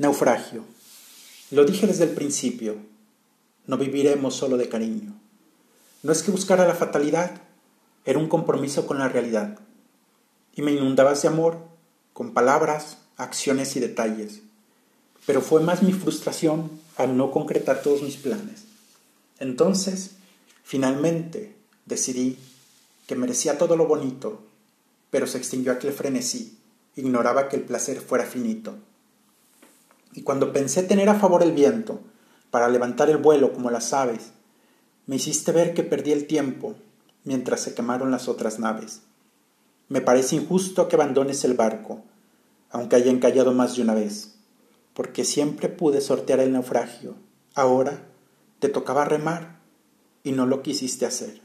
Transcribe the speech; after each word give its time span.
Naufragio. 0.00 0.64
Lo 1.50 1.66
dije 1.66 1.86
desde 1.86 2.04
el 2.04 2.12
principio. 2.12 2.78
No 3.66 3.76
viviremos 3.76 4.34
solo 4.34 4.56
de 4.56 4.70
cariño. 4.70 5.12
No 6.02 6.10
es 6.10 6.22
que 6.22 6.30
buscara 6.30 6.66
la 6.66 6.74
fatalidad, 6.74 7.42
era 8.06 8.18
un 8.18 8.30
compromiso 8.30 8.86
con 8.86 8.98
la 8.98 9.10
realidad. 9.10 9.58
Y 10.56 10.62
me 10.62 10.72
inundabas 10.72 11.20
de 11.20 11.28
amor, 11.28 11.58
con 12.14 12.32
palabras, 12.32 12.96
acciones 13.18 13.76
y 13.76 13.80
detalles. 13.80 14.40
Pero 15.26 15.42
fue 15.42 15.60
más 15.60 15.82
mi 15.82 15.92
frustración 15.92 16.70
al 16.96 17.18
no 17.18 17.30
concretar 17.30 17.82
todos 17.82 18.00
mis 18.00 18.16
planes. 18.16 18.64
Entonces, 19.38 20.12
finalmente, 20.64 21.54
decidí 21.84 22.38
que 23.06 23.16
merecía 23.16 23.58
todo 23.58 23.76
lo 23.76 23.86
bonito, 23.86 24.40
pero 25.10 25.26
se 25.26 25.36
extinguió 25.36 25.72
aquel 25.72 25.92
frenesí, 25.92 26.56
ignoraba 26.96 27.50
que 27.50 27.56
el 27.56 27.64
placer 27.64 28.00
fuera 28.00 28.24
finito. 28.24 28.78
Y 30.20 30.22
cuando 30.22 30.52
pensé 30.52 30.82
tener 30.82 31.08
a 31.08 31.18
favor 31.18 31.42
el 31.42 31.52
viento, 31.52 31.98
para 32.50 32.68
levantar 32.68 33.08
el 33.08 33.16
vuelo 33.16 33.54
como 33.54 33.70
las 33.70 33.94
aves, 33.94 34.32
me 35.06 35.16
hiciste 35.16 35.50
ver 35.50 35.72
que 35.72 35.82
perdí 35.82 36.12
el 36.12 36.26
tiempo 36.26 36.74
mientras 37.24 37.62
se 37.62 37.72
quemaron 37.72 38.10
las 38.10 38.28
otras 38.28 38.58
naves. 38.58 39.00
Me 39.88 40.02
parece 40.02 40.36
injusto 40.36 40.88
que 40.88 40.96
abandones 40.96 41.42
el 41.44 41.54
barco, 41.54 42.02
aunque 42.68 42.96
haya 42.96 43.10
encallado 43.10 43.54
más 43.54 43.76
de 43.76 43.82
una 43.82 43.94
vez, 43.94 44.34
porque 44.92 45.24
siempre 45.24 45.70
pude 45.70 46.02
sortear 46.02 46.40
el 46.40 46.52
naufragio. 46.52 47.14
Ahora 47.54 48.06
te 48.58 48.68
tocaba 48.68 49.06
remar 49.06 49.58
y 50.22 50.32
no 50.32 50.44
lo 50.44 50.60
quisiste 50.60 51.06
hacer. 51.06 51.40